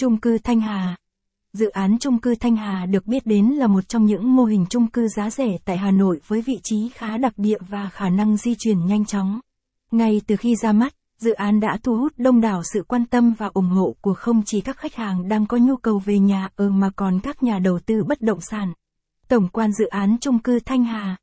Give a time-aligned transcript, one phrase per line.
[0.00, 0.96] Trung cư Thanh Hà
[1.52, 4.66] Dự án trung cư Thanh Hà được biết đến là một trong những mô hình
[4.70, 8.08] trung cư giá rẻ tại Hà Nội với vị trí khá đặc địa và khả
[8.08, 9.40] năng di chuyển nhanh chóng.
[9.90, 13.34] Ngay từ khi ra mắt, dự án đã thu hút đông đảo sự quan tâm
[13.38, 16.48] và ủng hộ của không chỉ các khách hàng đang có nhu cầu về nhà
[16.56, 18.72] ở mà còn các nhà đầu tư bất động sản.
[19.28, 21.16] Tổng quan dự án trung cư Thanh Hà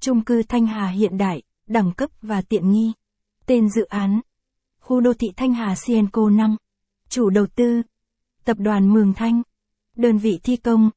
[0.00, 2.92] trung cư Thanh Hà hiện đại, đẳng cấp và tiện nghi.
[3.46, 4.20] Tên dự án
[4.80, 6.56] Khu đô thị Thanh Hà Sienco 5
[7.08, 7.82] Chủ đầu tư
[8.48, 9.42] Tập đoàn Mường Thanh
[9.96, 10.90] Đơn vị thi công.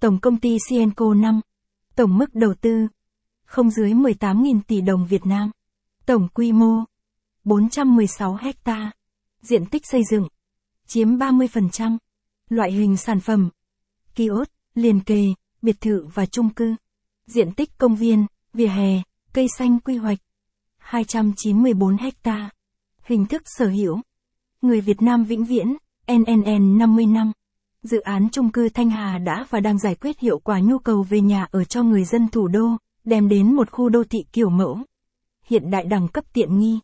[0.00, 1.40] Tổng công ty Cienco 5.
[1.94, 2.86] Tổng mức đầu tư.
[3.44, 5.50] Không dưới 18.000 tỷ đồng Việt Nam.
[6.06, 6.84] Tổng quy mô.
[7.44, 8.90] 416 hecta.
[9.42, 10.28] Diện tích xây dựng.
[10.86, 11.98] Chiếm 30%.
[12.48, 13.50] Loại hình sản phẩm.
[14.14, 15.24] Kiosk, liền kề,
[15.62, 16.74] biệt thự và chung cư.
[17.26, 20.18] Diện tích công viên, vỉa hè, cây xanh quy hoạch.
[20.78, 22.50] 294 hecta.
[23.02, 24.00] Hình thức sở hữu.
[24.62, 25.76] Người Việt Nam vĩnh viễn,
[26.12, 27.32] NNN 50 năm.
[27.82, 31.02] Dự án chung cư Thanh Hà đã và đang giải quyết hiệu quả nhu cầu
[31.02, 32.68] về nhà ở cho người dân thủ đô,
[33.04, 34.78] đem đến một khu đô thị kiểu mẫu.
[35.46, 36.78] Hiện đại đẳng cấp tiện nghi.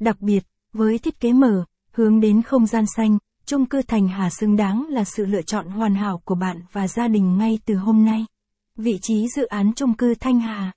[0.00, 4.30] Đặc biệt, với thiết kế mở, hướng đến không gian xanh, chung cư Thanh Hà
[4.30, 7.74] xứng đáng là sự lựa chọn hoàn hảo của bạn và gia đình ngay từ
[7.74, 8.26] hôm nay.
[8.76, 10.72] Vị trí dự án chung cư Thanh Hà.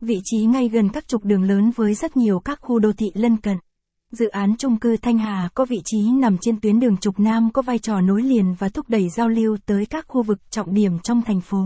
[0.00, 3.06] Vị trí ngay gần các trục đường lớn với rất nhiều các khu đô thị
[3.14, 3.56] lân cận.
[4.12, 7.50] Dự án chung cư Thanh Hà có vị trí nằm trên tuyến đường trục Nam
[7.52, 10.74] có vai trò nối liền và thúc đẩy giao lưu tới các khu vực trọng
[10.74, 11.64] điểm trong thành phố.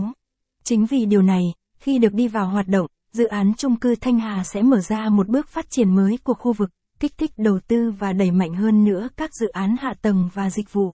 [0.63, 1.41] Chính vì điều này,
[1.79, 5.09] khi được đi vào hoạt động, dự án chung cư Thanh Hà sẽ mở ra
[5.09, 8.53] một bước phát triển mới của khu vực, kích thích đầu tư và đẩy mạnh
[8.53, 10.91] hơn nữa các dự án hạ tầng và dịch vụ.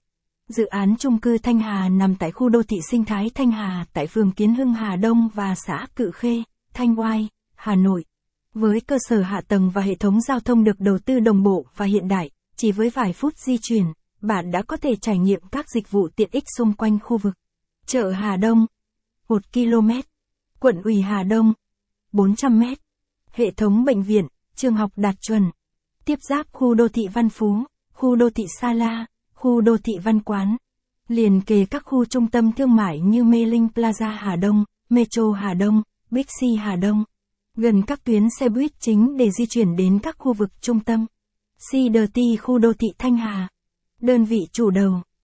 [0.48, 3.86] Dự án chung cư Thanh Hà nằm tại khu đô thị sinh thái Thanh Hà
[3.92, 6.42] tại phường Kiến Hưng Hà Đông và xã Cự Khê,
[6.74, 8.04] Thanh Oai, Hà Nội.
[8.54, 11.66] Với cơ sở hạ tầng và hệ thống giao thông được đầu tư đồng bộ
[11.76, 13.84] và hiện đại, chỉ với vài phút di chuyển,
[14.20, 17.34] bạn đã có thể trải nghiệm các dịch vụ tiện ích xung quanh khu vực.
[17.86, 18.66] Chợ Hà Đông
[19.28, 19.90] 1 km
[20.60, 21.52] Quận ủy Hà Đông
[22.12, 22.62] 400 m
[23.32, 25.50] Hệ thống bệnh viện, trường học đạt chuẩn.
[26.04, 29.92] Tiếp giáp khu đô thị Văn Phú, khu đô thị Sa La, khu đô thị
[30.04, 30.56] Văn Quán.
[31.08, 35.32] Liền kề các khu trung tâm thương mại như Mê Linh Plaza Hà Đông, Metro
[35.32, 37.04] Hà Đông, Bixi Hà Đông
[37.56, 41.06] gần các tuyến xe buýt chính để di chuyển đến các khu vực trung tâm.
[41.70, 43.48] CDT khu đô thị Thanh Hà.
[44.00, 45.02] Đơn vị chủ đầu